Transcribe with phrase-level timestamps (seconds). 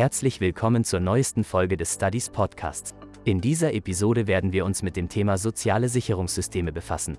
[0.00, 2.94] Herzlich willkommen zur neuesten Folge des Studies Podcasts.
[3.24, 7.18] In dieser Episode werden wir uns mit dem Thema soziale Sicherungssysteme befassen.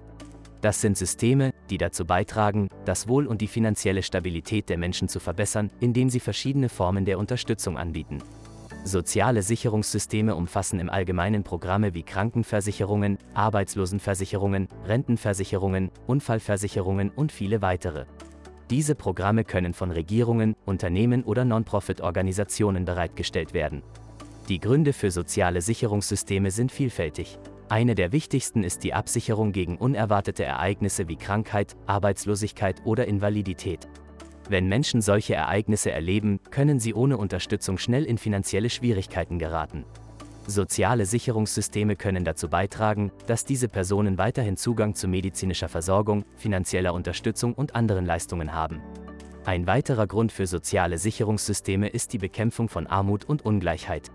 [0.62, 5.20] Das sind Systeme, die dazu beitragen, das Wohl und die finanzielle Stabilität der Menschen zu
[5.20, 8.18] verbessern, indem sie verschiedene Formen der Unterstützung anbieten.
[8.84, 18.06] Soziale Sicherungssysteme umfassen im Allgemeinen Programme wie Krankenversicherungen, Arbeitslosenversicherungen, Rentenversicherungen, Unfallversicherungen und viele weitere.
[18.72, 23.84] Diese Programme können von Regierungen, Unternehmen oder Non-Profit-Organisationen bereitgestellt werden.
[24.48, 27.38] Die Gründe für soziale Sicherungssysteme sind vielfältig.
[27.68, 33.90] Eine der wichtigsten ist die Absicherung gegen unerwartete Ereignisse wie Krankheit, Arbeitslosigkeit oder Invalidität.
[34.48, 39.84] Wenn Menschen solche Ereignisse erleben, können sie ohne Unterstützung schnell in finanzielle Schwierigkeiten geraten.
[40.48, 47.54] Soziale Sicherungssysteme können dazu beitragen, dass diese Personen weiterhin Zugang zu medizinischer Versorgung, finanzieller Unterstützung
[47.54, 48.82] und anderen Leistungen haben.
[49.46, 54.12] Ein weiterer Grund für soziale Sicherungssysteme ist die Bekämpfung von Armut und Ungleichheit.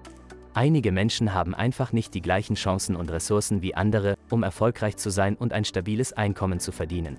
[0.54, 5.10] Einige Menschen haben einfach nicht die gleichen Chancen und Ressourcen wie andere, um erfolgreich zu
[5.10, 7.18] sein und ein stabiles Einkommen zu verdienen.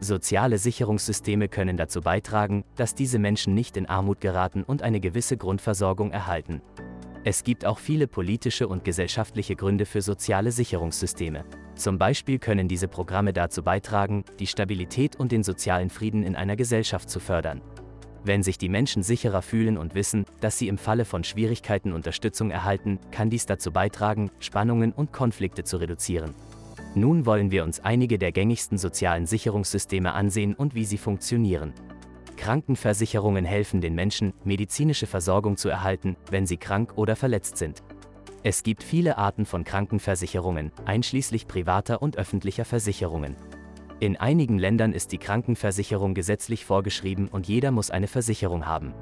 [0.00, 5.36] Soziale Sicherungssysteme können dazu beitragen, dass diese Menschen nicht in Armut geraten und eine gewisse
[5.36, 6.62] Grundversorgung erhalten.
[7.28, 11.44] Es gibt auch viele politische und gesellschaftliche Gründe für soziale Sicherungssysteme.
[11.74, 16.56] Zum Beispiel können diese Programme dazu beitragen, die Stabilität und den sozialen Frieden in einer
[16.56, 17.60] Gesellschaft zu fördern.
[18.24, 22.50] Wenn sich die Menschen sicherer fühlen und wissen, dass sie im Falle von Schwierigkeiten Unterstützung
[22.50, 26.34] erhalten, kann dies dazu beitragen, Spannungen und Konflikte zu reduzieren.
[26.94, 31.74] Nun wollen wir uns einige der gängigsten sozialen Sicherungssysteme ansehen und wie sie funktionieren.
[32.38, 37.82] Krankenversicherungen helfen den Menschen, medizinische Versorgung zu erhalten, wenn sie krank oder verletzt sind.
[38.44, 43.36] Es gibt viele Arten von Krankenversicherungen, einschließlich privater und öffentlicher Versicherungen.
[44.00, 48.94] In einigen Ländern ist die Krankenversicherung gesetzlich vorgeschrieben und jeder muss eine Versicherung haben.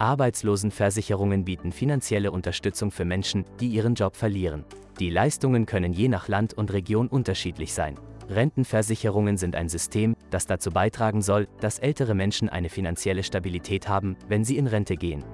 [0.00, 4.64] Arbeitslosenversicherungen bieten finanzielle Unterstützung für Menschen, die ihren Job verlieren.
[4.98, 7.94] Die Leistungen können je nach Land und Region unterschiedlich sein.
[8.28, 14.16] Rentenversicherungen sind ein System, das dazu beitragen soll, dass ältere Menschen eine finanzielle Stabilität haben,
[14.28, 15.24] wenn sie in Rente gehen.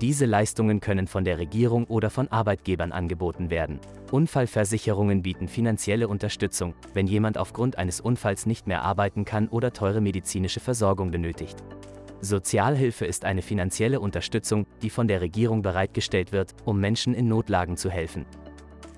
[0.00, 3.78] Diese Leistungen können von der Regierung oder von Arbeitgebern angeboten werden.
[4.10, 10.00] Unfallversicherungen bieten finanzielle Unterstützung, wenn jemand aufgrund eines Unfalls nicht mehr arbeiten kann oder teure
[10.00, 11.56] medizinische Versorgung benötigt.
[12.20, 17.76] Sozialhilfe ist eine finanzielle Unterstützung, die von der Regierung bereitgestellt wird, um Menschen in Notlagen
[17.76, 18.26] zu helfen.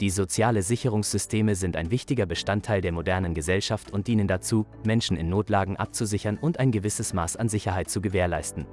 [0.00, 5.30] Die soziale Sicherungssysteme sind ein wichtiger Bestandteil der modernen Gesellschaft und dienen dazu, Menschen in
[5.30, 8.66] Notlagen abzusichern und ein gewisses Maß an Sicherheit zu gewährleisten.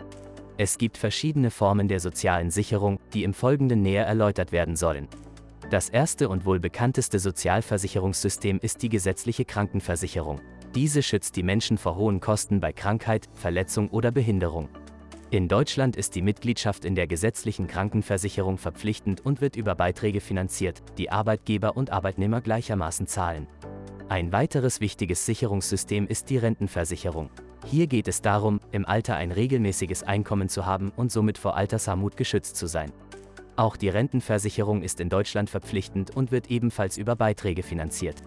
[0.58, 5.08] Es gibt verschiedene Formen der sozialen Sicherung, die im Folgenden näher erläutert werden sollen.
[5.70, 10.42] Das erste und wohl bekannteste Sozialversicherungssystem ist die gesetzliche Krankenversicherung.
[10.76, 14.68] Diese schützt die Menschen vor hohen Kosten bei Krankheit, Verletzung oder Behinderung.
[15.34, 20.84] In Deutschland ist die Mitgliedschaft in der gesetzlichen Krankenversicherung verpflichtend und wird über Beiträge finanziert,
[21.00, 23.48] die Arbeitgeber und Arbeitnehmer gleichermaßen zahlen.
[24.10, 27.32] Ein weiteres wichtiges Sicherungssystem ist die Rentenversicherung.
[27.66, 32.16] Hier geht es darum, im Alter ein regelmäßiges Einkommen zu haben und somit vor Altersarmut
[32.16, 32.92] geschützt zu sein.
[33.56, 38.22] Auch die Rentenversicherung ist in Deutschland verpflichtend und wird ebenfalls über Beiträge finanziert.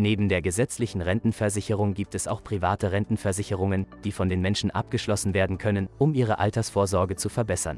[0.00, 5.58] Neben der gesetzlichen Rentenversicherung gibt es auch private Rentenversicherungen, die von den Menschen abgeschlossen werden
[5.58, 7.76] können, um ihre Altersvorsorge zu verbessern.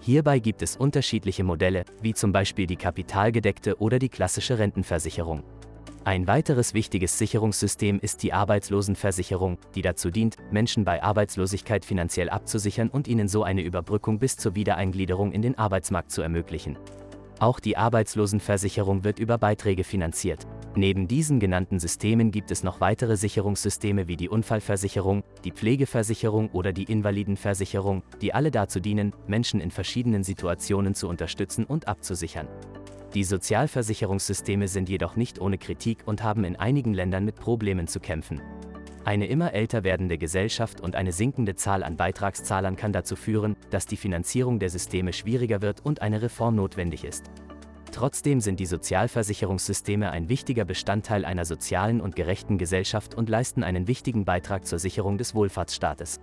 [0.00, 5.42] Hierbei gibt es unterschiedliche Modelle, wie zum Beispiel die kapitalgedeckte oder die klassische Rentenversicherung.
[6.04, 12.88] Ein weiteres wichtiges Sicherungssystem ist die Arbeitslosenversicherung, die dazu dient, Menschen bei Arbeitslosigkeit finanziell abzusichern
[12.88, 16.78] und ihnen so eine Überbrückung bis zur Wiedereingliederung in den Arbeitsmarkt zu ermöglichen.
[17.40, 20.46] Auch die Arbeitslosenversicherung wird über Beiträge finanziert.
[20.74, 26.72] Neben diesen genannten Systemen gibt es noch weitere Sicherungssysteme wie die Unfallversicherung, die Pflegeversicherung oder
[26.72, 32.48] die Invalidenversicherung, die alle dazu dienen, Menschen in verschiedenen Situationen zu unterstützen und abzusichern.
[33.14, 38.00] Die Sozialversicherungssysteme sind jedoch nicht ohne Kritik und haben in einigen Ländern mit Problemen zu
[38.00, 38.42] kämpfen.
[39.04, 43.86] Eine immer älter werdende Gesellschaft und eine sinkende Zahl an Beitragszahlern kann dazu führen, dass
[43.86, 47.30] die Finanzierung der Systeme schwieriger wird und eine Reform notwendig ist.
[47.90, 53.88] Trotzdem sind die Sozialversicherungssysteme ein wichtiger Bestandteil einer sozialen und gerechten Gesellschaft und leisten einen
[53.88, 56.20] wichtigen Beitrag zur Sicherung des Wohlfahrtsstaates.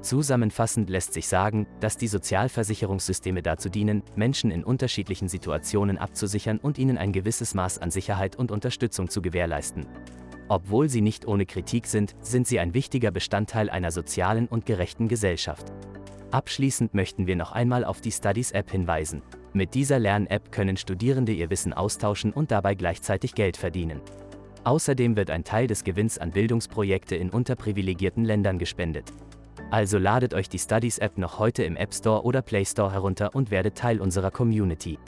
[0.00, 6.78] Zusammenfassend lässt sich sagen, dass die Sozialversicherungssysteme dazu dienen, Menschen in unterschiedlichen Situationen abzusichern und
[6.78, 9.86] ihnen ein gewisses Maß an Sicherheit und Unterstützung zu gewährleisten.
[10.48, 15.08] Obwohl sie nicht ohne Kritik sind, sind sie ein wichtiger Bestandteil einer sozialen und gerechten
[15.08, 15.72] Gesellschaft.
[16.30, 19.22] Abschließend möchten wir noch einmal auf die Studies App hinweisen.
[19.52, 24.00] Mit dieser Lern-App können Studierende ihr Wissen austauschen und dabei gleichzeitig Geld verdienen.
[24.64, 29.12] Außerdem wird ein Teil des Gewinns an Bildungsprojekte in unterprivilegierten Ländern gespendet.
[29.70, 33.34] Also ladet euch die Studies App noch heute im App Store oder Play Store herunter
[33.34, 34.98] und werdet Teil unserer Community.